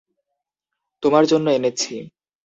[1.03, 1.93] তোমার জন্য এনেছি।